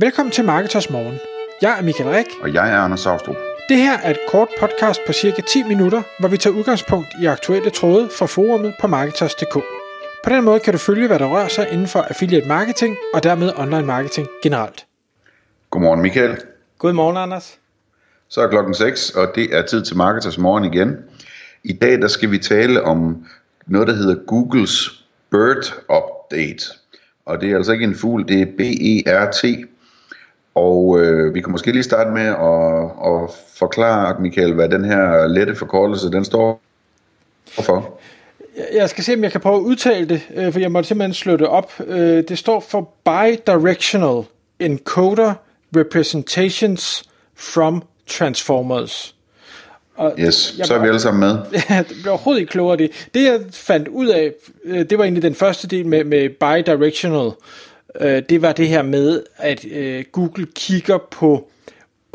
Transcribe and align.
Velkommen 0.00 0.32
til 0.32 0.44
Marketers 0.44 0.90
Morgen. 0.90 1.18
Jeg 1.62 1.78
er 1.78 1.82
Michael 1.82 2.10
Rik. 2.10 2.26
Og 2.42 2.54
jeg 2.54 2.70
er 2.72 2.76
Anders 2.76 3.00
Saustrup. 3.00 3.36
Det 3.68 3.76
her 3.76 3.98
er 3.98 4.10
et 4.10 4.18
kort 4.28 4.48
podcast 4.60 5.00
på 5.06 5.12
cirka 5.12 5.42
10 5.42 5.62
minutter, 5.62 6.02
hvor 6.20 6.28
vi 6.28 6.36
tager 6.36 6.56
udgangspunkt 6.56 7.08
i 7.22 7.26
aktuelle 7.26 7.70
tråde 7.70 8.08
fra 8.18 8.26
forumet 8.26 8.74
på 8.80 8.86
Marketers.dk. 8.86 9.54
På 10.24 10.30
den 10.30 10.44
måde 10.44 10.60
kan 10.60 10.72
du 10.72 10.78
følge, 10.78 11.06
hvad 11.06 11.18
der 11.18 11.26
rører 11.26 11.48
sig 11.48 11.68
inden 11.72 11.86
for 11.86 12.00
affiliate 12.00 12.48
marketing 12.48 12.96
og 13.14 13.22
dermed 13.22 13.52
online 13.56 13.86
marketing 13.86 14.28
generelt. 14.42 14.86
Godmorgen 15.70 16.02
Michael. 16.02 16.36
Godmorgen 16.78 17.16
Anders. 17.16 17.58
Så 18.28 18.40
er 18.40 18.48
klokken 18.48 18.74
6, 18.74 19.10
og 19.10 19.32
det 19.34 19.56
er 19.56 19.62
tid 19.62 19.84
til 19.84 19.96
Marketers 19.96 20.38
Morgen 20.38 20.64
igen. 20.64 20.96
I 21.64 21.72
dag 21.72 22.00
der 22.00 22.08
skal 22.08 22.30
vi 22.30 22.38
tale 22.38 22.82
om 22.82 23.26
noget, 23.66 23.88
der 23.88 23.94
hedder 23.94 24.14
Googles 24.26 25.04
Bird 25.30 25.74
Update. 25.88 26.64
Og 27.26 27.40
det 27.40 27.50
er 27.50 27.56
altså 27.56 27.72
ikke 27.72 27.84
en 27.84 27.96
fugl, 27.96 28.28
det 28.28 28.40
er 28.40 28.46
B-E-R-T. 28.46 29.68
Og 30.58 31.00
øh, 31.00 31.34
vi 31.34 31.40
kan 31.40 31.52
måske 31.52 31.72
lige 31.72 31.82
starte 31.82 32.10
med 32.10 32.26
at, 32.26 33.12
at 33.12 33.30
forklare, 33.54 34.16
Michael, 34.20 34.54
hvad 34.54 34.68
den 34.68 34.84
her 34.84 35.26
lette 35.26 35.54
forkortelse, 35.54 36.10
den 36.10 36.24
står 36.24 36.60
for. 37.48 37.98
Jeg 38.72 38.90
skal 38.90 39.04
se, 39.04 39.14
om 39.14 39.22
jeg 39.22 39.32
kan 39.32 39.40
prøve 39.40 39.56
at 39.56 39.60
udtale 39.60 40.08
det, 40.08 40.20
øh, 40.34 40.52
for 40.52 40.60
jeg 40.60 40.72
må 40.72 40.82
simpelthen 40.82 41.14
slå 41.14 41.36
det 41.36 41.46
op. 41.46 41.72
Øh, 41.86 42.24
det 42.28 42.38
står 42.38 42.60
for 42.60 42.90
Bidirectional 43.04 44.24
Encoder 44.60 45.34
Representations 45.76 47.04
from 47.36 47.82
Transformers. 48.06 49.14
Og 49.96 50.14
yes, 50.18 50.54
jeg 50.58 50.66
så 50.66 50.74
er 50.74 50.78
vi 50.78 50.86
alle 50.86 51.00
sammen 51.00 51.20
med. 51.20 51.38
Det 51.88 51.96
blev 52.02 52.12
overhovedet 52.12 52.40
ikke 52.40 52.50
klogere 52.50 52.76
det. 52.76 53.08
Det 53.14 53.24
jeg 53.24 53.40
fandt 53.52 53.88
ud 53.88 54.06
af, 54.06 54.32
øh, 54.64 54.90
det 54.90 54.98
var 54.98 55.04
egentlig 55.04 55.22
den 55.22 55.34
første 55.34 55.68
del 55.68 55.86
med, 55.86 56.04
med 56.04 56.28
bidirectional 56.28 57.30
øh, 58.00 58.22
Det 58.28 58.42
var 58.42 58.52
det 58.52 58.68
her 58.68 58.82
med, 58.82 59.22
at 59.36 59.64
øh, 59.70 60.04
Google 60.12 60.46
kigger 60.54 60.98
på 61.10 61.48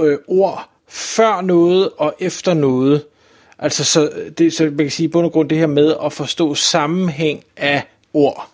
øh, 0.01 0.17
ord 0.27 0.69
før 0.87 1.41
noget 1.41 1.89
og 1.97 2.15
efter 2.19 2.53
noget. 2.53 3.03
Altså, 3.59 3.83
så, 3.83 4.09
øh, 4.15 4.31
det, 4.31 4.53
så 4.53 4.63
man 4.63 4.77
kan 4.77 4.89
sige, 4.89 5.09
bund 5.09 5.25
og 5.25 5.31
grund 5.31 5.49
det 5.49 5.57
her 5.57 5.67
med 5.67 5.95
at 6.05 6.13
forstå 6.13 6.55
sammenhæng 6.55 7.43
af 7.57 7.83
ord. 8.13 8.49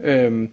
Øhm, 0.00 0.52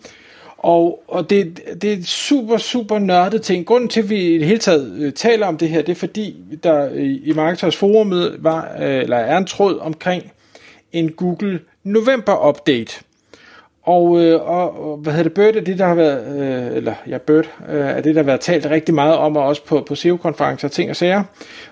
og, 0.57 1.03
og 1.07 1.29
det, 1.29 1.59
det 1.81 1.93
er 1.93 1.97
et 1.97 2.07
super, 2.07 2.57
super 2.57 2.99
nørdet 2.99 3.41
ting. 3.41 3.65
Grunden 3.65 3.89
til, 3.89 4.01
at 4.01 4.09
vi 4.09 4.35
i 4.35 4.37
det 4.37 4.47
hele 4.47 4.59
taget 4.59 4.93
øh, 4.99 5.13
taler 5.13 5.47
om 5.47 5.57
det 5.57 5.69
her, 5.69 5.81
det 5.81 5.91
er 5.91 5.95
fordi, 5.95 6.35
der 6.63 6.89
i, 6.89 7.21
i 7.23 7.33
Marketers 7.33 7.75
forumet 7.75 8.35
var, 8.39 8.75
øh, 8.79 8.95
eller 8.95 9.17
er 9.17 9.37
en 9.37 9.45
tråd 9.45 9.79
omkring 9.79 10.31
en 10.91 11.11
Google 11.11 11.59
November 11.83 12.49
Update. 12.49 13.01
Og, 13.89 14.21
øh, 14.23 14.41
og, 14.41 14.91
og 14.91 14.97
hvad 14.97 15.13
hedder 15.13 15.23
det, 15.23 15.33
Bird 15.33 15.55
er 15.55 15.61
det, 15.61 15.79
der 15.79 15.85
har 15.85 15.95
været, 15.95 16.39
øh, 16.39 16.77
eller 16.77 16.93
ja, 17.07 17.17
Bird 17.17 17.49
øh, 17.69 17.79
er 17.79 18.01
det, 18.01 18.15
der 18.15 18.21
har 18.21 18.25
været 18.25 18.39
talt 18.39 18.65
rigtig 18.65 18.95
meget 18.95 19.15
om, 19.15 19.37
og 19.37 19.43
også 19.43 19.65
på, 19.65 19.83
på 19.87 19.95
SEO-konferencer 19.95 20.67
og 20.67 20.71
ting 20.71 20.89
og 20.89 20.95
sager. 20.95 21.23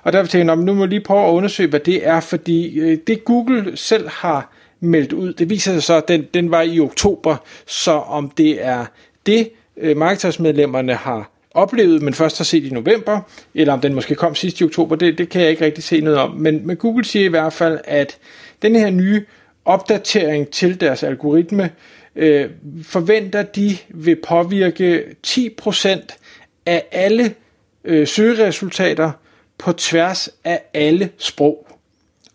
Og 0.03 0.13
derfor 0.13 0.27
tænkte 0.27 0.53
jeg, 0.53 0.63
nu 0.63 0.73
må 0.73 0.83
jeg 0.83 0.89
lige 0.89 1.01
prøve 1.01 1.27
at 1.27 1.31
undersøge, 1.31 1.69
hvad 1.69 1.79
det 1.79 2.07
er, 2.07 2.19
fordi 2.19 2.79
øh, 2.79 2.97
det 3.07 3.25
Google 3.25 3.77
selv 3.77 4.09
har 4.09 4.53
meldt 4.79 5.13
ud, 5.13 5.33
det 5.33 5.49
viser 5.49 5.73
sig 5.73 5.83
så, 5.83 5.93
at 5.93 6.07
den, 6.07 6.27
den 6.33 6.51
var 6.51 6.61
i 6.61 6.79
oktober, 6.79 7.35
så 7.65 7.91
om 7.91 8.29
det 8.29 8.65
er 8.65 8.85
det, 9.25 9.49
øh, 9.77 9.97
markedsmedlemmerne 9.97 10.93
har 10.93 11.31
oplevet, 11.51 12.01
men 12.01 12.13
først 12.13 12.37
har 12.37 12.45
set 12.45 12.63
i 12.65 12.69
november, 12.69 13.19
eller 13.55 13.73
om 13.73 13.81
den 13.81 13.93
måske 13.93 14.15
kom 14.15 14.35
sidst 14.35 14.61
i 14.61 14.63
oktober, 14.63 14.95
det, 14.95 15.17
det 15.17 15.29
kan 15.29 15.41
jeg 15.41 15.49
ikke 15.49 15.65
rigtig 15.65 15.83
se 15.83 16.01
noget 16.01 16.19
om. 16.19 16.31
Men, 16.31 16.67
men 16.67 16.77
Google 16.77 17.05
siger 17.05 17.25
i 17.25 17.29
hvert 17.29 17.53
fald, 17.53 17.79
at 17.83 18.17
den 18.61 18.75
her 18.75 18.89
nye 18.89 19.25
opdatering 19.65 20.49
til 20.49 20.81
deres 20.81 21.03
algoritme, 21.03 21.69
øh, 22.17 22.49
forventer 22.83 23.43
de 23.43 23.77
vil 23.89 24.15
påvirke 24.15 25.03
10% 25.27 26.17
af 26.65 26.85
alle 26.91 27.35
øh, 27.83 28.07
søgeresultater 28.07 29.11
på 29.57 29.71
tværs 29.71 30.29
af 30.43 30.61
alle 30.73 31.09
sprog. 31.17 31.67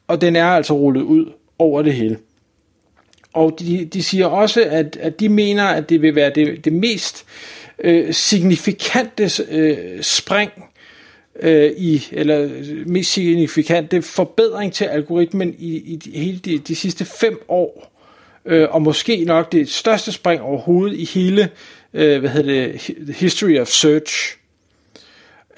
Og 0.06 0.20
den 0.20 0.36
er 0.36 0.46
altså 0.46 0.74
rullet 0.74 1.02
ud 1.02 1.32
over 1.58 1.82
det 1.82 1.94
hele. 1.94 2.18
Og 3.32 3.56
de, 3.58 3.84
de 3.84 4.02
siger 4.02 4.26
også, 4.26 4.64
at, 4.64 4.96
at 5.00 5.20
de 5.20 5.28
mener, 5.28 5.64
at 5.64 5.88
det 5.88 6.02
vil 6.02 6.14
være 6.14 6.32
det, 6.34 6.64
det 6.64 6.72
mest 6.72 7.24
øh, 7.78 8.14
signifikante 8.14 9.30
øh, 9.48 10.02
spring 10.02 10.50
øh, 11.40 11.72
i, 11.76 12.08
eller 12.12 12.50
mest 12.86 13.12
signifikante 13.12 14.02
forbedring 14.02 14.72
til 14.72 14.84
algoritmen 14.84 15.54
i, 15.58 15.76
i 15.76 15.96
de, 15.96 16.10
hele 16.10 16.38
de, 16.38 16.58
de 16.58 16.76
sidste 16.76 17.04
fem 17.04 17.40
år 17.48 17.91
øh, 18.44 18.68
og 18.70 18.82
måske 18.82 19.24
nok 19.24 19.52
det 19.52 19.68
største 19.68 20.12
spring 20.12 20.42
overhovedet 20.42 20.96
i 20.96 21.04
hele, 21.04 21.48
øh, 21.94 22.20
hvad 22.20 22.30
hedder 22.30 22.52
det, 22.52 22.80
history 23.16 23.58
of 23.58 23.68
search. 23.68 24.38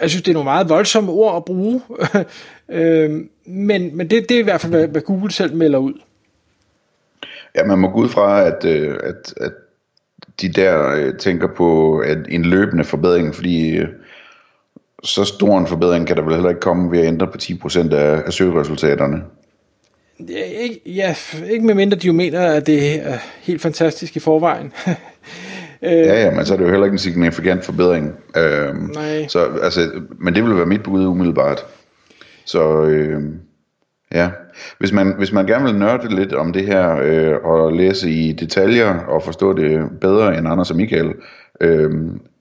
Jeg 0.00 0.10
synes, 0.10 0.22
det 0.22 0.30
er 0.30 0.34
nogle 0.34 0.44
meget 0.44 0.68
voldsomme 0.68 1.12
ord 1.12 1.36
at 1.36 1.44
bruge, 1.44 1.82
øh, 2.78 3.10
men, 3.46 3.96
men 3.96 4.10
det, 4.10 4.28
det 4.28 4.34
er 4.34 4.40
i 4.40 4.42
hvert 4.42 4.60
fald, 4.60 4.72
hvad, 4.72 4.88
hvad 4.88 5.02
Google 5.02 5.32
selv 5.32 5.56
melder 5.56 5.78
ud. 5.78 5.94
Ja, 7.54 7.64
man 7.64 7.78
må 7.78 7.90
gå 7.90 7.98
ud 7.98 8.08
fra, 8.08 8.46
at, 8.46 8.64
øh, 8.64 8.98
at, 9.02 9.34
at 9.36 9.52
de 10.40 10.48
der 10.48 10.90
øh, 10.90 11.18
tænker 11.18 11.48
på 11.56 11.98
at 11.98 12.18
en 12.28 12.44
løbende 12.44 12.84
forbedring, 12.84 13.34
fordi 13.34 13.76
øh, 13.76 13.88
så 15.04 15.24
stor 15.24 15.58
en 15.58 15.66
forbedring 15.66 16.06
kan 16.06 16.16
der 16.16 16.22
vel 16.22 16.34
heller 16.34 16.48
ikke 16.48 16.60
komme 16.60 16.90
ved 16.90 16.98
at 16.98 17.06
ændre 17.06 17.26
på 17.26 17.38
10% 17.42 17.94
af, 17.94 18.22
af 18.26 18.32
søgeresultaterne. 18.32 19.22
Ja, 20.20 20.44
ikke, 20.44 20.80
ja, 20.86 21.14
ikke 21.50 21.66
med 21.66 21.74
mindre 21.74 21.96
de 21.96 22.06
jo 22.06 22.12
mener, 22.12 22.40
at 22.40 22.66
det 22.66 23.06
er 23.08 23.18
helt 23.40 23.62
fantastisk 23.62 24.16
i 24.16 24.20
forvejen. 24.20 24.72
ja, 25.82 26.24
ja, 26.24 26.30
men 26.30 26.46
så 26.46 26.52
er 26.52 26.58
det 26.58 26.64
jo 26.64 26.70
heller 26.70 26.84
ikke 26.84 26.94
en 26.94 26.98
signifikant 26.98 27.64
forbedring. 27.64 28.12
Øhm, 28.36 28.90
Nej. 28.94 29.26
Så, 29.28 29.48
altså, 29.62 29.90
men 30.18 30.34
det 30.34 30.44
vil 30.44 30.56
være 30.56 30.66
mit 30.66 30.82
bud 30.82 31.06
umiddelbart. 31.06 31.66
Så 32.44 32.82
øhm, 32.82 33.40
ja, 34.12 34.30
hvis 34.78 34.92
man, 34.92 35.14
hvis 35.18 35.32
man 35.32 35.46
gerne 35.46 35.64
vil 35.64 35.74
nørde 35.74 36.14
lidt 36.14 36.32
om 36.32 36.52
det 36.52 36.66
her, 36.66 36.96
øh, 37.02 37.34
og 37.44 37.72
læse 37.72 38.10
i 38.10 38.32
detaljer, 38.32 38.98
og 38.98 39.22
forstå 39.22 39.52
det 39.52 39.90
bedre 40.00 40.38
end 40.38 40.48
Anders 40.48 40.70
og 40.70 40.76
Michael, 40.76 41.12
øh, 41.60 41.90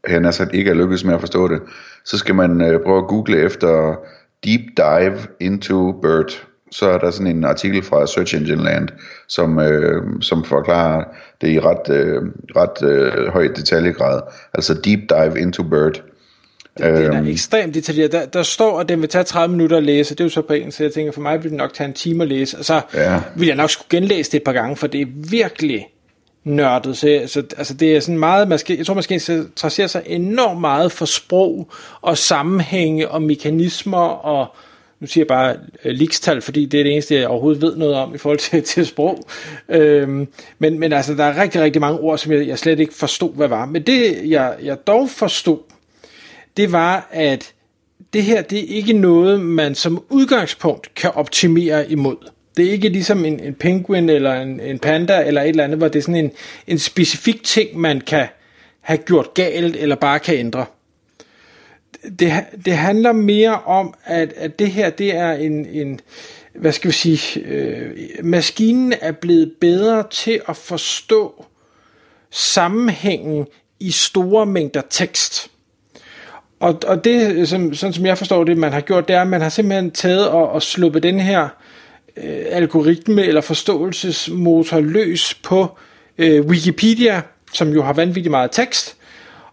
han 0.06 0.33
sat 0.33 0.50
ikke 0.53 0.72
er 0.72 0.75
lykkedes 0.75 1.06
med 1.06 1.13
at 1.13 1.19
forstå 1.19 1.47
det, 1.47 1.62
så 2.06 2.17
skal 2.17 2.35
man 2.35 2.62
øh, 2.62 2.79
prøve 2.79 2.97
at 2.97 3.07
google 3.07 3.38
efter 3.38 3.95
Deep 4.44 4.62
Dive 4.78 5.17
into 5.39 5.91
Bird 5.91 6.47
så 6.73 6.89
er 6.89 6.97
der 6.97 7.11
sådan 7.11 7.28
en 7.28 7.44
artikel 7.44 7.84
fra 7.84 8.07
Search 8.07 8.35
Engine 8.35 8.63
Land, 8.63 8.89
som, 9.28 9.59
øh, 9.59 10.03
som 10.22 10.45
forklarer 10.45 11.03
det 11.41 11.50
i 11.50 11.59
ret, 11.59 11.89
øh, 11.89 12.22
ret 12.56 12.89
øh, 12.89 13.28
høj 13.28 13.47
detaljegrad. 13.47 14.22
Altså 14.53 14.73
Deep 14.73 15.00
Dive 15.09 15.39
into 15.39 15.63
Bird. 15.63 16.03
Den, 16.78 16.95
den 16.95 17.12
er 17.12 17.17
øhm. 17.17 17.28
ekstremt 17.28 17.73
detaljeret. 17.73 18.12
Der, 18.12 18.25
der 18.25 18.44
står, 18.44 18.79
at 18.79 18.89
den 18.89 19.01
vil 19.01 19.09
tage 19.09 19.23
30 19.23 19.51
minutter 19.51 19.78
at 19.78 19.83
læse. 19.83 20.16
Det 20.16 20.19
er 20.19 20.25
jo 20.25 20.29
så 20.29 20.41
på 20.41 20.53
engelsk, 20.53 20.78
så 20.78 20.83
jeg 20.83 20.94
tænker, 20.94 21.12
for 21.12 21.22
mig 21.22 21.44
vil 21.44 21.51
det 21.51 21.57
nok 21.57 21.73
tage 21.73 21.88
en 21.88 21.94
time 21.94 22.23
at 22.23 22.29
læse. 22.29 22.57
Og 22.57 22.66
så 22.66 22.81
ja. 22.94 23.22
vil 23.35 23.47
jeg 23.47 23.56
nok 23.56 23.69
skulle 23.69 23.88
genlæse 23.89 24.31
det 24.31 24.38
et 24.38 24.44
par 24.44 24.53
gange, 24.53 24.75
for 24.75 24.88
det 24.88 25.01
er 25.01 25.06
virkelig 25.29 25.88
nørdet. 26.44 26.97
Så, 26.97 27.22
så 27.28 27.44
altså 27.57 27.73
det 27.73 27.95
er 27.95 28.00
sådan 28.00 28.19
meget, 28.19 28.47
man 28.47 28.59
skal, 28.59 28.78
jeg 28.78 28.85
tror, 28.85 28.94
man 28.94 29.03
skal 29.03 29.13
interessere 29.29 29.88
sig 29.88 30.03
enormt 30.06 30.62
meget 30.62 30.91
for 30.91 31.06
sprog 31.06 31.72
og 32.01 32.17
sammenhænge 32.17 33.09
og 33.09 33.22
mekanismer 33.22 34.07
og 34.07 34.56
nu 35.03 35.08
siger 35.08 35.22
jeg 35.22 35.28
bare 35.28 35.56
øh, 35.86 35.91
likstal, 35.91 36.41
fordi 36.41 36.66
det 36.66 36.80
er 36.80 36.84
det 36.84 36.91
eneste, 36.91 37.16
jeg 37.16 37.28
overhovedet 37.28 37.62
ved 37.62 37.75
noget 37.75 37.96
om 37.96 38.16
i 38.16 38.18
forhold 38.18 38.40
til, 38.40 38.64
til 38.74 38.86
sprog. 38.86 39.28
Øhm, 39.69 40.28
men, 40.59 40.80
men 40.80 40.94
altså, 40.94 41.14
der 41.14 41.24
er 41.24 41.41
rigtig, 41.41 41.62
rigtig 41.62 41.81
mange 41.81 42.00
ord, 42.00 42.18
som 42.18 42.31
jeg, 42.31 42.47
jeg 42.47 42.59
slet 42.59 42.80
ikke 42.80 42.94
forstod, 42.94 43.36
hvad 43.36 43.47
var. 43.47 43.66
Men 43.66 43.81
det, 43.81 44.30
jeg, 44.30 44.56
jeg 44.63 44.88
dog 44.88 45.09
forstod, 45.09 45.58
det 46.58 46.72
var, 46.72 47.08
at 47.12 47.53
det 48.13 48.24
her, 48.24 48.42
det 48.42 48.59
er 48.59 48.75
ikke 48.75 48.94
noget, 48.94 49.40
man 49.40 49.75
som 49.75 50.03
udgangspunkt 50.09 50.96
kan 50.96 51.12
optimere 51.12 51.92
imod. 51.92 52.18
Det 52.58 52.68
er 52.68 52.72
ikke 52.72 52.90
ligesom 52.90 53.25
en, 53.25 53.40
en 53.40 53.53
penguin 53.53 54.09
eller 54.09 54.42
en, 54.42 54.59
en 54.59 54.80
panda 54.80 55.24
eller 55.28 55.42
et 55.42 55.50
eller 55.50 55.63
andet, 55.63 55.78
hvor 55.78 55.88
det 55.88 56.00
er 56.00 56.03
sådan 56.03 56.16
en, 56.16 56.31
en 56.68 56.80
specifik 56.80 57.44
ting, 57.44 57.80
man 57.80 58.02
kan 58.02 58.28
have 58.81 58.97
gjort 58.97 59.34
galt 59.34 59.75
eller 59.75 59.96
bare 59.96 60.19
kan 60.19 60.36
ændre 60.36 60.66
det, 62.19 62.33
det 62.65 62.73
handler 62.73 63.11
mere 63.11 63.59
om, 63.65 63.94
at, 64.05 64.33
at 64.38 64.59
det 64.59 64.71
her, 64.71 64.89
det 64.89 65.15
er 65.15 65.31
en, 65.31 65.65
en 65.65 66.00
hvad 66.55 66.71
skal 66.71 66.88
vi 66.88 66.94
sige, 66.94 67.39
øh, 67.45 67.91
maskinen 68.23 68.94
er 69.01 69.11
blevet 69.11 69.53
bedre 69.61 70.03
til 70.11 70.41
at 70.47 70.57
forstå 70.57 71.45
sammenhængen 72.31 73.47
i 73.79 73.91
store 73.91 74.45
mængder 74.45 74.81
tekst. 74.89 75.51
Og, 76.59 76.79
og 76.88 77.03
det, 77.03 77.50
som, 77.50 77.73
sådan 77.73 77.94
som 77.94 78.05
jeg 78.05 78.17
forstår 78.17 78.44
det, 78.44 78.57
man 78.57 78.73
har 78.73 78.81
gjort, 78.81 79.07
det 79.07 79.15
er, 79.15 79.21
at 79.21 79.27
man 79.27 79.41
har 79.41 79.50
simpelthen 79.50 79.91
taget 79.91 80.29
og, 80.29 80.50
og 80.50 80.61
sluppet 80.61 81.03
den 81.03 81.19
her 81.19 81.50
øh, 82.17 82.45
algoritme 82.50 83.23
eller 83.25 83.41
forståelsesmotor 83.41 84.79
løs 84.79 85.33
på 85.33 85.77
øh, 86.17 86.45
Wikipedia, 86.45 87.21
som 87.53 87.69
jo 87.69 87.83
har 87.83 87.94
vanvittigt 87.94 88.31
meget 88.31 88.51
tekst, 88.51 88.95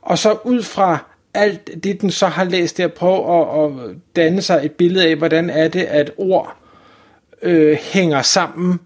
og 0.03 0.19
så 0.19 0.39
ud 0.45 0.63
fra 0.63 1.10
alt 1.35 1.85
det, 1.85 2.01
den 2.01 2.11
så 2.11 2.27
har 2.27 2.45
læst 2.45 2.79
der, 2.79 2.89
prøve 2.89 3.43
at, 3.43 3.65
at 3.65 3.97
danne 4.17 4.43
sig 4.43 4.61
et 4.65 4.73
billede 4.73 5.09
af, 5.09 5.17
hvordan 5.17 5.51
er 5.51 5.69
det, 5.69 5.83
at 5.83 6.11
ord 6.17 6.57
øh, 7.43 7.79
hænger 7.81 8.23
sammen 8.23 8.81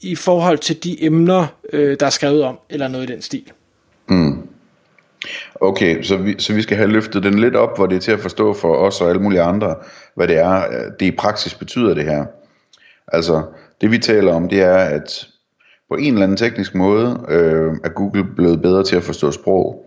i 0.00 0.14
forhold 0.14 0.58
til 0.58 0.84
de 0.84 1.04
emner, 1.04 1.46
øh, 1.72 1.96
der 2.00 2.06
er 2.06 2.10
skrevet 2.10 2.42
om, 2.42 2.58
eller 2.70 2.88
noget 2.88 3.10
i 3.10 3.12
den 3.12 3.22
stil. 3.22 3.52
Mm. 4.08 4.48
Okay, 5.60 6.02
så 6.02 6.16
vi, 6.16 6.34
så 6.38 6.54
vi 6.54 6.62
skal 6.62 6.76
have 6.76 6.90
løftet 6.90 7.22
den 7.22 7.38
lidt 7.38 7.56
op, 7.56 7.76
hvor 7.76 7.86
det 7.86 7.96
er 7.96 8.00
til 8.00 8.12
at 8.12 8.20
forstå 8.20 8.54
for 8.54 8.76
os 8.76 9.00
og 9.00 9.08
alle 9.08 9.22
mulige 9.22 9.42
andre, 9.42 9.74
hvad 10.14 10.28
det 10.28 10.38
er, 10.38 10.56
øh, 10.56 10.92
det 11.00 11.06
i 11.06 11.10
praksis 11.10 11.54
betyder 11.54 11.94
det 11.94 12.04
her. 12.04 12.24
Altså, 13.08 13.42
det 13.80 13.90
vi 13.90 13.98
taler 13.98 14.32
om, 14.32 14.48
det 14.48 14.62
er, 14.62 14.76
at 14.76 15.26
på 15.88 15.94
en 15.96 16.12
eller 16.12 16.22
anden 16.22 16.36
teknisk 16.36 16.74
måde 16.74 17.24
øh, 17.28 17.72
er 17.84 17.88
Google 17.88 18.24
blevet 18.36 18.62
bedre 18.62 18.84
til 18.84 18.96
at 18.96 19.02
forstå 19.02 19.30
sprog. 19.30 19.85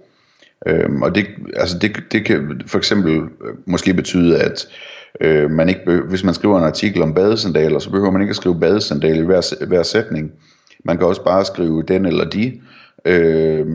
Øh, 0.67 0.89
og 1.01 1.15
det, 1.15 1.25
altså 1.55 1.77
det, 1.77 2.03
det 2.11 2.25
kan 2.25 2.61
for 2.65 2.77
eksempel 2.77 3.15
øh, 3.15 3.55
måske 3.65 3.93
betyde, 3.93 4.39
at 4.39 4.67
øh, 5.21 5.51
man 5.51 5.69
ikke 5.69 5.85
behøver, 5.85 6.07
hvis 6.07 6.23
man 6.23 6.33
skriver 6.33 6.57
en 6.57 6.63
artikel 6.63 7.01
om 7.01 7.13
badesandaler, 7.13 7.79
så 7.79 7.89
behøver 7.91 8.11
man 8.11 8.21
ikke 8.21 8.29
at 8.29 8.35
skrive 8.35 8.59
badesandaler 8.59 9.21
i 9.21 9.25
hver, 9.25 9.65
hver 9.65 9.83
sætning. 9.83 10.31
Man 10.85 10.97
kan 10.97 11.07
også 11.07 11.23
bare 11.23 11.45
skrive 11.45 11.83
den 11.83 12.05
eller 12.05 12.29
de 12.29 12.61
øh, 13.05 13.65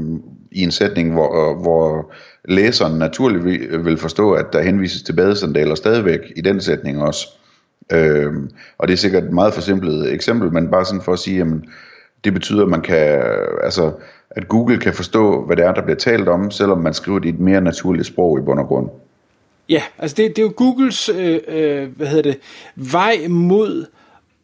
i 0.53 0.61
en 0.61 0.71
sætning, 0.71 1.13
hvor, 1.13 1.63
hvor 1.63 2.13
læseren 2.45 2.99
naturligt 2.99 3.45
vil 3.85 3.99
forstå, 3.99 4.33
at 4.33 4.47
der 4.53 4.63
henvises 4.63 5.03
til 5.03 5.13
badesandaler 5.13 5.75
stadigvæk 5.75 6.21
i 6.37 6.41
den 6.41 6.61
sætning 6.61 7.03
også. 7.03 7.29
Øh, 7.93 8.33
og 8.79 8.89
det 8.89 8.95
er 8.95 8.99
sikkert 8.99 9.25
et 9.25 9.33
meget 9.33 9.55
forsimplet 9.55 10.13
eksempel, 10.13 10.53
men 10.53 10.71
bare 10.71 10.85
sådan 10.85 11.03
for 11.03 11.13
at 11.13 11.19
sige, 11.19 11.37
jamen, 11.37 11.65
det 12.25 12.35
betyder, 12.35 12.63
at 12.63 12.69
man 12.69 12.81
kan, 12.81 13.23
altså, 13.63 13.93
at 14.37 14.49
Google 14.49 14.79
kan 14.79 14.95
forstå, 14.95 15.45
hvad 15.45 15.57
det 15.57 15.65
er, 15.65 15.75
der 15.75 15.83
bliver 15.83 15.97
talt 15.97 16.29
om, 16.29 16.51
selvom 16.51 16.79
man 16.79 16.95
skriver 16.95 17.19
det 17.19 17.27
i 17.27 17.29
et 17.29 17.41
mere 17.41 17.61
naturligt 17.61 18.07
sprog 18.07 18.39
i 18.39 18.43
bund 18.43 18.61
og 18.61 18.67
grund. 18.67 18.89
Ja, 19.69 19.83
altså 19.99 20.15
det, 20.15 20.37
det 20.37 20.39
er 20.43 20.47
jo 20.47 20.53
Googles 20.57 21.09
øh, 21.09 21.41
øh, 21.49 21.97
hvad 21.97 22.07
hedder 22.07 22.23
det, 22.23 22.39
vej 22.77 23.29
mod 23.29 23.87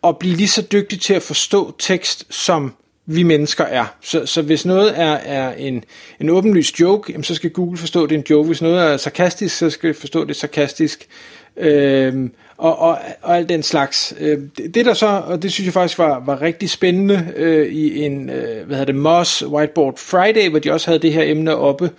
at 0.05 0.19
blive 0.19 0.37
lige 0.37 0.49
så 0.49 0.67
dygtig 0.73 1.01
til 1.01 1.15
at 1.15 1.23
forstå 1.23 1.75
tekst, 1.79 2.35
som 2.35 2.73
vi 3.07 3.23
mennesker 3.23 3.65
er. 3.65 3.85
Så, 4.01 4.27
så 4.27 4.43
hvis 4.43 4.67
noget 4.67 5.01
er, 5.01 5.13
er 5.13 5.53
en, 5.53 5.85
en 6.21 6.31
åbenlyst 6.31 6.81
joke, 6.81 7.13
jamen 7.13 7.25
så 7.25 7.35
skal 7.35 7.51
Google 7.51 7.79
forstå, 7.79 8.07
det 8.07 8.15
er 8.15 8.19
en 8.19 8.27
joke. 8.31 8.47
Hvis 8.47 8.63
noget 8.63 8.93
er 8.93 8.97
sarkastisk, 8.97 9.59
så 9.59 9.71
skal 9.71 9.89
det 9.89 9.97
forstå 9.97 10.25
det 10.25 10.37
sarkastisk. 10.37 11.07
Øh, 11.57 12.29
og, 12.61 12.79
og, 12.79 12.99
og 13.23 13.37
alt 13.37 13.49
den 13.49 13.63
slags. 13.63 14.15
Øh, 14.21 14.39
det, 14.57 14.75
det 14.75 14.87
der 14.87 14.95
så, 14.95 15.23
og 15.27 15.43
det 15.43 15.53
synes 15.53 15.67
jeg 15.67 15.75
faktisk 15.75 15.99
var, 15.99 16.23
var 16.27 16.43
rigtig 16.43 16.71
spændende 16.71 17.33
øh, 17.37 17.73
i 17.73 18.05
en, 18.05 18.31
øh, 18.31 18.67
hvad 18.67 18.77
hedder 18.77 18.85
det, 18.85 18.95
Moss 18.95 19.47
Whiteboard 19.47 19.99
Friday, 19.99 20.51
hvor 20.51 20.59
de 20.59 20.73
også 20.73 20.87
havde 20.87 21.03
det 21.03 21.13
her 21.13 21.23
emne 21.23 21.57
oppe, 21.57 21.91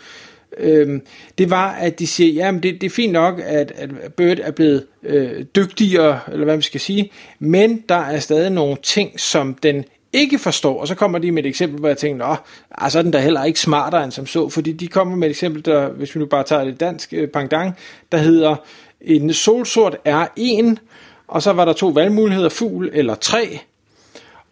øh, 0.58 1.00
det 1.38 1.50
var, 1.50 1.72
at 1.72 2.00
de 2.00 2.08
siger, 2.08 2.34
ja, 2.34 2.52
det, 2.52 2.82
det 2.82 2.84
er 2.84 2.90
fint 2.90 3.14
nok, 3.14 3.42
at, 3.46 3.72
at 3.76 3.90
Bird 4.18 4.40
er 4.42 4.52
blevet 4.52 4.86
øh, 5.04 5.46
dygtigere, 5.56 6.20
eller 6.32 6.44
hvad 6.44 6.56
man 6.56 6.62
skal 6.62 6.80
sige, 6.80 7.12
men 7.40 7.84
der 7.90 7.96
er 7.96 8.20
stadig 8.20 8.52
nogle 8.52 8.78
ting, 8.84 9.20
som 9.20 9.54
den 9.54 9.86
ikke 10.14 10.40
forstår, 10.40 10.82
og 10.82 10.88
så 10.88 10.96
kommer 10.96 11.20
de 11.20 11.32
med 11.32 11.44
et 11.44 11.48
eksempel, 11.48 11.80
hvor 11.80 11.88
jeg 11.88 11.98
tænker, 11.98 12.28
nå, 12.28 12.36
altså 12.72 13.00
er 13.00 13.04
den 13.04 13.14
der 13.14 13.20
heller 13.20 13.44
ikke 13.44 13.60
smartere 13.60 14.04
end 14.04 14.12
som 14.12 14.26
så, 14.26 14.50
fordi 14.50 14.72
de 14.72 14.88
kommer 14.88 15.16
med 15.16 15.28
et 15.28 15.32
eksempel, 15.32 15.66
der, 15.66 15.90
hvis 15.90 16.16
vi 16.16 16.20
nu 16.20 16.26
bare 16.26 16.44
tager 16.44 16.64
det 16.64 16.80
dansk 16.80 17.14
øh, 17.14 17.28
pangdang, 17.28 17.78
der 18.12 18.18
hedder, 18.18 18.56
en 19.02 19.34
solsort 19.34 19.98
er 20.06 20.28
en, 20.36 20.80
og 21.28 21.42
så 21.42 21.54
var 21.54 21.66
der 21.66 21.74
to 21.74 21.88
valgmuligheder, 21.88 22.50
fugl 22.50 22.90
eller 22.94 23.16
træ. 23.16 23.58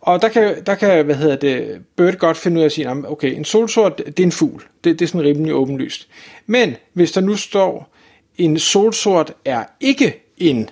Og 0.01 0.22
der 0.22 0.30
kan, 0.30 0.63
der 0.66 0.75
kan 0.75 1.06
hvad 1.06 1.16
hedder 1.16 1.36
det, 1.36 1.81
Bird 1.96 2.16
godt 2.16 2.38
finde 2.38 2.57
ud 2.57 2.62
af 2.62 2.66
at 2.66 2.72
sige, 2.72 2.90
okay, 3.07 3.36
en 3.36 3.46
solsort, 3.46 3.98
det 3.98 4.19
er 4.19 4.24
en 4.24 4.31
fugl. 4.31 4.63
Det, 4.84 5.00
det 5.00 5.06
er 5.06 5.10
sådan 5.10 5.28
rimelig 5.28 5.54
åbenlyst. 5.54 6.07
Men 6.46 6.75
hvis 6.94 7.12
der 7.12 7.22
nu 7.22 7.36
står, 7.36 7.96
en 8.38 8.60
solsort 8.60 9.34
er 9.46 9.63
ikke 9.80 10.24
en, 10.38 10.69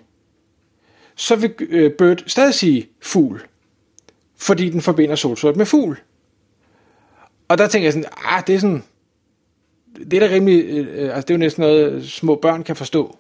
så 1.16 1.36
vil 1.36 1.54
øh, 1.60 1.92
Bird 1.92 2.24
stadig 2.28 2.54
sige 2.54 2.90
fugl. 3.02 3.42
Fordi 4.38 4.70
den 4.70 4.82
forbinder 4.82 5.16
solsort 5.16 5.56
med 5.56 5.66
fugl. 5.66 6.00
Og 7.48 7.58
der 7.58 7.68
tænker 7.68 7.86
jeg 7.86 7.94
sådan, 7.94 8.10
ah, 8.26 8.44
det 8.48 8.56
er 8.56 8.60
sådan, 8.60 8.84
det 10.12 10.14
er 10.14 10.28
da 10.28 10.36
rimelig, 10.36 10.66
øh, 10.66 10.88
øh 10.92 11.16
altså 11.16 11.22
det 11.22 11.30
er 11.30 11.36
jo 11.36 11.40
næsten 11.40 11.62
noget, 11.62 12.10
små 12.10 12.36
børn 12.36 12.64
kan 12.64 12.76
forstå. 12.76 13.18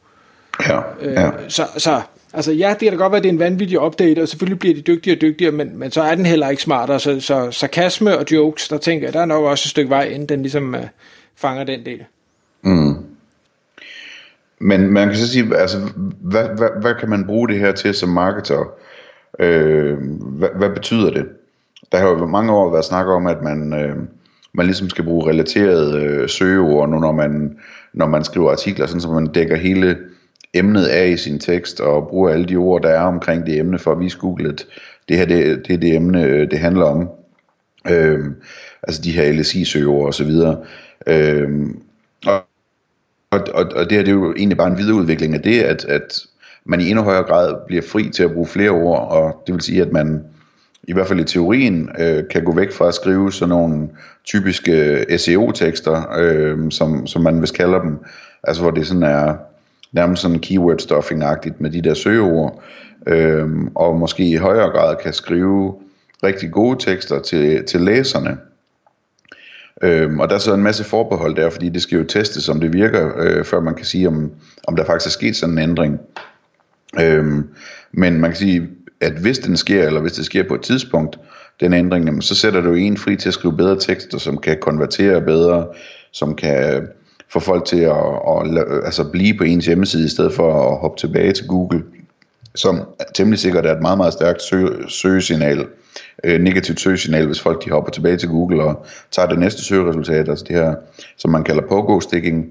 Ja, 0.59 0.79
ja. 1.01 1.27
Øh, 1.27 1.33
så, 1.47 1.63
så 1.77 2.01
altså 2.33 2.51
ja, 2.51 2.69
det 2.69 2.79
kan 2.79 2.91
da 2.91 2.97
godt 2.97 3.11
være, 3.11 3.17
at 3.17 3.23
det 3.23 3.29
er 3.29 3.33
en 3.33 3.39
vanvittig 3.39 3.81
update, 3.81 4.21
og 4.21 4.27
selvfølgelig 4.27 4.59
bliver 4.59 4.75
de 4.75 4.81
dygtigere 4.81 5.17
og 5.17 5.21
dygtigere, 5.21 5.51
men, 5.51 5.79
men 5.79 5.91
så 5.91 6.01
er 6.01 6.15
den 6.15 6.25
heller 6.25 6.49
ikke 6.49 6.61
smartere. 6.61 6.99
Så, 6.99 7.19
så 7.19 7.51
sarkasme 7.51 8.17
og 8.17 8.25
jokes, 8.31 8.67
der 8.67 8.77
tænker 8.77 9.07
jeg, 9.07 9.13
der 9.13 9.19
er 9.19 9.25
nok 9.25 9.43
også 9.43 9.63
et 9.67 9.69
stykke 9.69 9.89
vej, 9.89 10.03
inden 10.03 10.29
den 10.29 10.41
ligesom 10.41 10.73
uh, 10.73 10.81
fanger 11.35 11.63
den 11.63 11.85
del. 11.85 12.03
Mm. 12.61 12.95
Men 14.59 14.91
man 14.91 15.07
kan 15.07 15.17
så 15.17 15.31
sige, 15.31 15.57
altså, 15.57 15.77
hvad, 16.21 16.43
hvad, 16.57 16.69
hvad 16.81 16.95
kan 16.99 17.09
man 17.09 17.25
bruge 17.25 17.47
det 17.47 17.59
her 17.59 17.71
til 17.71 17.93
som 17.93 18.09
marketer? 18.09 18.71
Øh, 19.39 19.97
hvad, 20.19 20.49
hvad 20.55 20.69
betyder 20.69 21.11
det? 21.11 21.25
Der 21.91 21.97
har 21.97 22.07
jo 22.07 22.25
mange 22.25 22.51
år 22.51 22.71
været 22.71 22.85
snak 22.85 23.05
om, 23.05 23.27
at 23.27 23.41
man, 23.43 23.73
øh, 23.73 23.95
man 24.53 24.65
ligesom 24.65 24.89
skal 24.89 25.03
bruge 25.03 25.29
relaterede 25.29 26.03
øh, 26.03 26.29
søgeord, 26.29 26.89
nu 26.89 26.99
når 26.99 27.11
man, 27.11 27.57
når 27.93 28.07
man 28.07 28.23
skriver 28.23 28.51
artikler, 28.51 28.85
sådan 28.85 29.01
så 29.01 29.11
man 29.11 29.27
dækker 29.27 29.55
hele 29.55 29.97
emnet 30.57 30.85
af 30.85 31.07
i 31.07 31.17
sin 31.17 31.39
tekst, 31.39 31.79
og 31.79 32.07
bruger 32.07 32.29
alle 32.29 32.45
de 32.45 32.55
ord, 32.55 32.81
der 32.81 32.89
er 32.89 33.01
omkring 33.01 33.45
det 33.45 33.59
emne, 33.59 33.79
for 33.79 33.91
at 33.91 33.99
vise 33.99 34.17
Google, 34.17 34.49
at 34.49 34.65
det 35.09 35.17
her 35.17 35.25
det, 35.25 35.67
det 35.67 35.73
er 35.73 35.77
det 35.77 35.95
emne, 35.95 36.23
øh, 36.23 36.51
det 36.51 36.59
handler 36.59 36.85
om. 36.85 37.09
Øhm, 37.89 38.35
altså 38.83 39.01
de 39.01 39.11
her 39.11 39.33
LSI-søgeord 39.33 40.05
og 40.05 40.13
så 40.13 40.23
videre. 40.23 40.57
Øhm, 41.07 41.81
og, 42.25 42.41
og, 43.31 43.65
og 43.75 43.89
det 43.89 43.91
her 43.91 44.03
det 44.03 44.07
er 44.07 44.15
jo 44.15 44.33
egentlig 44.33 44.57
bare 44.57 44.71
en 44.71 44.77
videreudvikling 44.77 45.33
af 45.33 45.41
det, 45.41 45.61
at, 45.61 45.85
at 45.85 46.19
man 46.65 46.81
i 46.81 46.89
endnu 46.89 47.03
højere 47.03 47.23
grad 47.23 47.55
bliver 47.67 47.81
fri 47.81 48.09
til 48.09 48.23
at 48.23 48.31
bruge 48.31 48.47
flere 48.47 48.69
ord, 48.69 49.11
og 49.11 49.43
det 49.47 49.53
vil 49.53 49.61
sige, 49.61 49.81
at 49.81 49.91
man 49.91 50.23
i 50.83 50.93
hvert 50.93 51.07
fald 51.07 51.19
i 51.19 51.23
teorien 51.23 51.89
øh, 51.99 52.23
kan 52.31 52.43
gå 52.43 52.55
væk 52.55 52.71
fra 52.71 52.87
at 52.87 52.93
skrive 52.93 53.31
sådan 53.31 53.49
nogle 53.49 53.89
typiske 54.25 54.71
øh, 55.09 55.19
SEO-tekster, 55.19 56.15
øh, 56.17 56.71
som, 56.71 57.07
som 57.07 57.21
man 57.21 57.41
vist 57.41 57.53
kalder 57.53 57.81
dem, 57.81 57.97
altså 58.43 58.61
hvor 58.61 58.71
det 58.71 58.87
sådan 58.87 59.03
er 59.03 59.35
nærmest 59.91 60.21
sådan 60.21 60.39
keyword 60.39 60.81
stuffing-agtigt 60.81 61.55
med 61.59 61.69
de 61.71 61.81
der 61.81 61.93
søgeord, 61.93 62.63
øh, 63.07 63.49
og 63.75 63.95
måske 63.95 64.29
i 64.29 64.35
højere 64.35 64.69
grad 64.69 64.95
kan 65.03 65.13
skrive 65.13 65.75
rigtig 66.23 66.51
gode 66.51 66.79
tekster 66.79 67.19
til, 67.19 67.65
til 67.65 67.81
læserne. 67.81 68.37
Øhm, 69.83 70.19
og 70.19 70.29
der 70.29 70.35
er 70.35 70.39
så 70.39 70.53
en 70.53 70.63
masse 70.63 70.83
forbehold 70.83 71.35
der, 71.35 71.49
fordi 71.49 71.69
det 71.69 71.81
skal 71.81 71.97
jo 71.97 72.03
testes, 72.03 72.49
om 72.49 72.59
det 72.59 72.73
virker, 72.73 73.11
øh, 73.17 73.45
før 73.45 73.59
man 73.59 73.75
kan 73.75 73.85
sige, 73.85 74.07
om, 74.07 74.31
om 74.67 74.75
der 74.75 74.85
faktisk 74.85 75.07
er 75.07 75.19
sket 75.19 75.35
sådan 75.35 75.57
en 75.57 75.69
ændring. 75.69 75.99
Øhm, 76.99 77.49
men 77.91 78.21
man 78.21 78.29
kan 78.29 78.37
sige, 78.37 78.69
at 79.01 79.13
hvis 79.13 79.39
den 79.39 79.57
sker, 79.57 79.87
eller 79.87 80.01
hvis 80.01 80.11
det 80.11 80.25
sker 80.25 80.47
på 80.47 80.55
et 80.55 80.61
tidspunkt, 80.61 81.19
den 81.59 81.73
ændring, 81.73 82.05
jamen, 82.05 82.21
så 82.21 82.35
sætter 82.35 82.61
du 82.61 82.73
en 82.73 82.97
fri 82.97 83.15
til 83.15 83.29
at 83.29 83.33
skrive 83.33 83.57
bedre 83.57 83.79
tekster, 83.79 84.17
som 84.17 84.37
kan 84.37 84.57
konvertere 84.61 85.21
bedre, 85.21 85.67
som 86.11 86.35
kan 86.35 86.87
få 87.29 87.39
folk 87.39 87.65
til 87.65 87.79
at, 87.79 87.97
at, 88.27 88.57
at 88.57 88.85
altså 88.85 89.11
blive 89.11 89.37
på 89.37 89.43
ens 89.43 89.65
hjemmeside, 89.65 90.05
i 90.05 90.09
stedet 90.09 90.33
for 90.33 90.71
at 90.71 90.79
hoppe 90.79 90.99
tilbage 90.99 91.33
til 91.33 91.47
Google, 91.47 91.83
som 92.55 92.81
temmelig 93.15 93.39
sikkert 93.39 93.65
er 93.65 93.75
et 93.75 93.81
meget, 93.81 93.97
meget 93.97 94.13
stærkt 94.13 94.41
sø, 94.41 94.67
søgesignal, 94.87 95.65
øh, 96.23 96.41
negativt 96.41 96.79
søgesignal, 96.79 97.25
hvis 97.25 97.41
folk 97.41 97.65
de 97.65 97.69
hopper 97.69 97.91
tilbage 97.91 98.17
til 98.17 98.29
Google 98.29 98.63
og 98.63 98.85
tager 99.11 99.27
det 99.27 99.39
næste 99.39 99.63
søgeresultat, 99.63 100.29
altså 100.29 100.45
det 100.47 100.55
her, 100.55 100.75
som 101.17 101.31
man 101.31 101.43
kalder 101.43 101.61
pogo-sticking, 101.61 102.45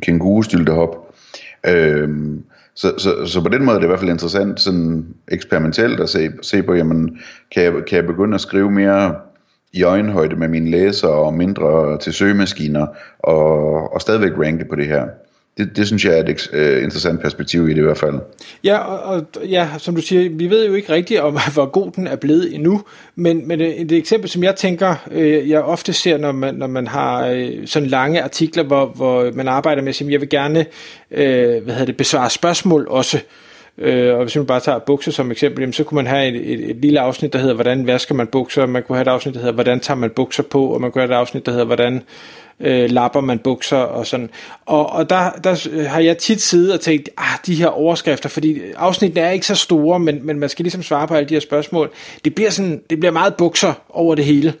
kængurustyltehop. 0.00 1.14
Øhm, 1.66 2.44
så, 2.74 2.94
så, 2.98 3.26
så 3.26 3.40
på 3.40 3.48
den 3.48 3.64
måde 3.64 3.74
er 3.74 3.78
det 3.78 3.86
i 3.86 3.88
hvert 3.88 4.00
fald 4.00 4.10
interessant 4.10 4.60
sådan 4.60 5.06
eksperimentelt 5.28 6.00
at 6.00 6.08
se, 6.08 6.30
se 6.42 6.62
på, 6.62 6.74
jamen, 6.74 7.18
kan 7.54 7.62
jeg, 7.62 7.72
kan 7.72 7.96
jeg 7.96 8.06
begynde 8.06 8.34
at 8.34 8.40
skrive 8.40 8.70
mere 8.70 9.14
i 9.76 9.82
øjenhøjde 9.82 10.36
med 10.36 10.48
mine 10.48 10.70
læsere 10.70 11.10
og 11.10 11.34
mindre 11.34 11.98
til 11.98 12.12
søgemaskiner 12.12 12.86
og, 13.18 13.92
og 13.94 14.00
stadigvæk 14.00 14.32
ranke 14.38 14.64
på 14.64 14.76
det 14.76 14.86
her. 14.86 15.04
Det, 15.58 15.76
det 15.76 15.86
synes 15.86 16.04
jeg 16.04 16.18
er 16.18 16.22
et 16.22 16.50
øh, 16.52 16.82
interessant 16.82 17.20
perspektiv 17.20 17.68
i 17.68 17.70
det 17.70 17.78
i 17.78 17.82
hvert 17.82 17.98
fald. 17.98 18.14
Ja, 18.64 18.78
og, 18.78 19.26
og 19.34 19.46
ja, 19.46 19.68
som 19.78 19.94
du 19.94 20.02
siger, 20.02 20.30
vi 20.30 20.50
ved 20.50 20.66
jo 20.66 20.74
ikke 20.74 20.92
rigtigt 20.92 21.20
om, 21.20 21.38
hvor 21.54 21.66
god 21.66 21.90
den 21.92 22.06
er 22.06 22.16
blevet 22.16 22.54
endnu, 22.54 22.82
men, 23.14 23.48
men 23.48 23.60
et, 23.60 23.80
et 23.80 23.92
eksempel, 23.92 24.30
som 24.30 24.42
jeg 24.42 24.56
tænker, 24.56 24.94
øh, 25.10 25.50
jeg 25.50 25.62
ofte 25.62 25.92
ser, 25.92 26.18
når 26.18 26.32
man, 26.32 26.54
når 26.54 26.66
man 26.66 26.86
har 26.86 27.26
øh, 27.26 27.66
sådan 27.66 27.88
lange 27.88 28.22
artikler, 28.22 28.62
hvor, 28.62 28.86
hvor 28.86 29.30
man 29.34 29.48
arbejder 29.48 29.82
med, 29.82 29.88
at 29.88 30.10
jeg 30.10 30.20
vil 30.20 30.28
gerne 30.28 30.66
øh, 31.10 31.64
hvad 31.64 31.74
hedder 31.74 31.84
det, 31.84 31.96
besvare 31.96 32.30
spørgsmål 32.30 32.86
også, 32.90 33.16
Øh, 33.16 33.45
Øh, 33.78 34.14
og 34.14 34.22
hvis 34.22 34.36
man 34.36 34.46
bare 34.46 34.60
tager 34.60 34.78
bukser 34.78 35.12
som 35.12 35.30
eksempel, 35.30 35.60
jamen, 35.60 35.72
så 35.72 35.84
kunne 35.84 35.96
man 35.96 36.06
have 36.06 36.28
et, 36.28 36.52
et, 36.52 36.70
et 36.70 36.76
lille 36.76 37.00
afsnit, 37.00 37.32
der 37.32 37.38
hedder, 37.38 37.54
hvordan 37.54 37.86
vasker 37.86 38.14
man 38.14 38.26
bukser, 38.26 38.66
man 38.66 38.82
kunne 38.82 38.96
have 38.96 39.02
et 39.02 39.08
afsnit, 39.08 39.34
der 39.34 39.40
hedder, 39.40 39.54
hvordan 39.54 39.80
tager 39.80 39.98
man 39.98 40.10
bukser 40.10 40.42
på, 40.42 40.66
og 40.66 40.80
man 40.80 40.92
kunne 40.92 41.02
have 41.02 41.12
et 41.12 41.16
afsnit, 41.16 41.46
der 41.46 41.52
hedder, 41.52 41.66
hvordan 41.66 42.02
øh, 42.60 42.90
lapper 42.90 43.20
man 43.20 43.38
bukser 43.38 43.76
og 43.76 44.06
sådan. 44.06 44.30
Og, 44.66 44.92
og 44.92 45.10
der, 45.10 45.30
der 45.30 45.86
har 45.88 46.00
jeg 46.00 46.18
tit 46.18 46.42
siddet 46.42 46.74
og 46.74 46.80
tænkt, 46.80 47.08
ah, 47.16 47.38
de 47.46 47.54
her 47.54 47.66
overskrifter, 47.66 48.28
fordi 48.28 48.60
afsnittene 48.76 49.20
er 49.20 49.30
ikke 49.30 49.46
så 49.46 49.54
store, 49.54 49.98
men, 49.98 50.26
men 50.26 50.38
man 50.38 50.48
skal 50.48 50.62
ligesom 50.62 50.82
svare 50.82 51.08
på 51.08 51.14
alle 51.14 51.28
de 51.28 51.34
her 51.34 51.40
spørgsmål. 51.40 51.90
Det 52.24 52.34
bliver, 52.34 52.50
sådan, 52.50 52.82
det 52.90 52.98
bliver 53.00 53.12
meget 53.12 53.34
bukser 53.34 53.72
over 53.90 54.14
det 54.14 54.24
hele. 54.24 54.54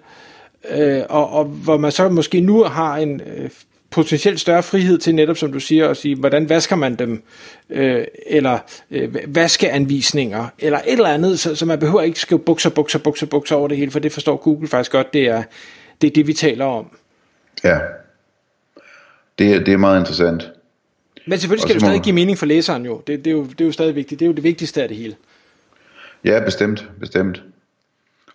Øh, 0.70 1.02
og, 1.08 1.32
og 1.32 1.44
hvor 1.44 1.76
man 1.76 1.92
så 1.92 2.08
måske 2.08 2.40
nu 2.40 2.62
har 2.62 2.96
en 2.96 3.20
øh, 3.36 3.50
potentielt 3.96 4.40
større 4.40 4.62
frihed 4.62 4.98
til 4.98 5.14
netop, 5.14 5.36
som 5.36 5.52
du 5.52 5.60
siger, 5.60 5.88
at 5.88 5.96
sige, 5.96 6.16
hvordan 6.16 6.48
vasker 6.48 6.76
man 6.76 6.94
dem, 6.94 7.22
øh, 7.70 8.04
eller 8.26 8.58
øh, 8.90 9.14
vaskeanvisninger, 9.26 10.46
eller 10.58 10.78
et 10.78 10.92
eller 10.92 11.08
andet, 11.08 11.40
så, 11.40 11.54
så 11.54 11.66
man 11.66 11.78
behøver 11.78 12.02
ikke 12.02 12.20
skrive 12.20 12.38
bukser, 12.38 12.70
bukser, 12.70 12.98
bukser, 12.98 13.26
bukser 13.26 13.56
over 13.56 13.68
det 13.68 13.76
hele, 13.76 13.90
for 13.90 13.98
det 13.98 14.12
forstår 14.12 14.36
Google 14.36 14.68
faktisk 14.68 14.92
godt, 14.92 15.12
det 15.12 15.28
er 15.28 15.42
det, 16.00 16.06
er 16.06 16.12
det 16.14 16.26
vi 16.26 16.32
taler 16.32 16.64
om. 16.64 16.96
Ja. 17.64 17.78
det, 19.38 19.66
det 19.66 19.74
er 19.74 19.76
meget 19.76 20.00
interessant. 20.00 20.50
Men 21.26 21.38
selvfølgelig 21.38 21.62
skal 21.62 21.74
det 21.74 21.82
jo 21.82 21.86
stadig 21.86 22.02
give 22.02 22.14
mening 22.14 22.38
for 22.38 22.46
læseren 22.46 22.84
jo. 22.84 23.02
Det, 23.06 23.24
det, 23.24 23.30
er 23.30 23.34
jo. 23.34 23.44
det 23.44 23.60
er 23.60 23.64
jo 23.64 23.72
stadig 23.72 23.94
vigtigt. 23.94 24.18
Det 24.18 24.24
er 24.24 24.28
jo 24.28 24.34
det 24.34 24.44
vigtigste 24.44 24.82
af 24.82 24.88
det 24.88 24.96
hele. 24.96 25.14
Ja, 26.24 26.40
bestemt, 26.44 26.90
bestemt. 27.00 27.42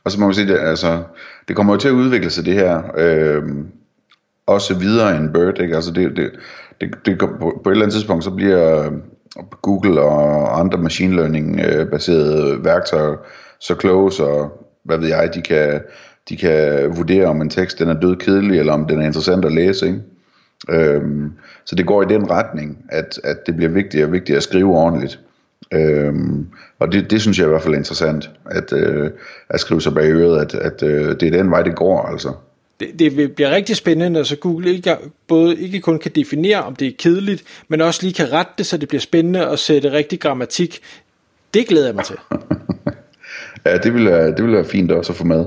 Og 0.03 0.12
så 0.12 0.20
må 0.20 0.25
man 0.25 0.36
sige, 0.36 0.48
det, 0.48 0.60
altså, 0.60 1.03
det 1.48 1.56
kommer 1.56 1.74
jo 1.74 1.80
til 1.80 1.88
at 1.88 1.94
udvikle 1.94 2.30
sig 2.30 2.46
det 2.46 2.53
her, 2.53 2.82
øh, 2.98 3.44
også 4.53 4.74
videre 4.74 5.17
end 5.17 5.34
Bird, 5.34 5.60
ikke? 5.60 5.75
Altså 5.75 5.91
det, 5.91 6.17
det, 6.17 6.31
det, 6.81 6.89
det, 7.05 7.20
på, 7.20 7.27
på 7.63 7.70
et 7.70 7.72
eller 7.72 7.84
andet 7.84 7.93
tidspunkt, 7.93 8.24
så 8.24 8.31
bliver 8.31 8.86
øh, 8.86 8.91
Google 9.62 10.01
og 10.01 10.60
andre 10.60 10.77
machine 10.77 11.15
learning-baserede 11.15 12.53
øh, 12.53 12.65
værktøjer 12.65 13.15
så 13.60 13.75
kloge, 13.75 14.12
så 14.12 14.50
hvad 14.84 14.98
ved 14.98 15.08
jeg, 15.08 15.29
de 15.34 15.41
kan, 15.41 15.81
de 16.29 16.38
kan 16.38 16.89
vurdere, 16.98 17.25
om 17.25 17.41
en 17.41 17.50
tekst 17.50 17.79
den 17.79 17.89
er 17.89 18.00
død 18.00 18.15
kedelig, 18.15 18.60
eller 18.60 18.74
om 18.74 18.86
den 18.88 19.01
er 19.01 19.05
interessant 19.05 19.46
at 19.46 19.53
læse. 19.53 19.88
Ikke? 19.88 20.01
Øhm, 20.70 21.34
så 21.65 21.75
det 21.75 21.86
går 21.86 22.01
i 22.01 22.13
den 22.13 22.31
retning, 22.31 22.86
at, 22.89 23.20
at 23.24 23.38
det 23.46 23.55
bliver 23.55 23.72
vigtigere 23.72 24.08
og 24.08 24.12
vigtigere 24.12 24.38
at 24.38 24.43
skrive 24.43 24.77
ordentligt. 24.77 25.20
Øhm, 25.74 26.48
og 26.79 26.91
det, 26.91 27.12
det 27.12 27.22
synes 27.22 27.39
jeg 27.39 27.46
i 27.46 27.50
hvert 27.50 27.62
fald 27.62 27.74
er 27.74 27.77
interessant, 27.77 28.29
at, 28.46 28.74
øh, 28.74 29.12
at 29.50 29.60
skrive 29.60 29.81
sig 29.81 29.93
bag 29.93 30.12
øret, 30.12 30.41
at, 30.41 30.55
at 30.55 30.84
øh, 30.84 31.15
det 31.20 31.24
er 31.24 31.31
den 31.31 31.51
vej, 31.51 31.62
det 31.62 31.75
går 31.75 32.01
altså. 32.01 32.34
Det, 32.81 33.00
det 33.00 33.35
bliver 33.35 33.51
rigtig 33.51 33.75
spændende, 33.75 34.09
når 34.09 34.23
så 34.23 34.35
Google 34.35 34.73
ikke, 34.73 34.97
både 35.27 35.61
ikke 35.61 35.81
kun 35.81 36.00
kan 36.00 36.11
definere, 36.15 36.63
om 36.63 36.75
det 36.75 36.88
er 36.88 36.91
kedeligt, 36.97 37.43
men 37.67 37.81
også 37.81 38.00
lige 38.03 38.13
kan 38.13 38.31
rette 38.31 38.51
det, 38.57 38.65
så 38.65 38.77
det 38.77 38.89
bliver 38.89 39.01
spændende 39.01 39.47
at 39.47 39.59
sætte 39.59 39.91
rigtig 39.91 40.19
grammatik. 40.19 40.79
Det 41.53 41.67
glæder 41.67 41.85
jeg 41.85 41.95
mig 41.95 42.05
til. 42.05 42.15
ja, 43.65 43.77
det 43.77 43.93
vil, 43.93 44.05
være, 44.05 44.27
det 44.27 44.43
vil 44.43 44.53
være 44.53 44.65
fint 44.65 44.91
også 44.91 45.11
at 45.11 45.17
få 45.17 45.23
med. 45.23 45.45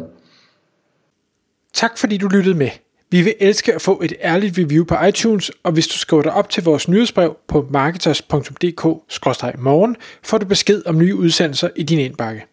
Tak 1.72 1.98
fordi 1.98 2.16
du 2.16 2.28
lyttede 2.28 2.54
med. 2.54 2.70
Vi 3.10 3.22
vil 3.22 3.34
elske 3.40 3.74
at 3.74 3.82
få 3.82 4.00
et 4.04 4.12
ærligt 4.22 4.58
review 4.58 4.84
på 4.84 4.94
iTunes, 5.08 5.52
og 5.62 5.72
hvis 5.72 5.86
du 5.86 5.98
skriver 5.98 6.22
dig 6.22 6.32
op 6.32 6.50
til 6.50 6.64
vores 6.64 6.88
nyhedsbrev 6.88 7.36
på 7.48 7.66
marketers.dk-morgen, 7.70 9.96
får 10.22 10.38
du 10.38 10.46
besked 10.46 10.82
om 10.86 10.98
nye 10.98 11.14
udsendelser 11.14 11.68
i 11.76 11.82
din 11.82 11.98
indbakke. 11.98 12.46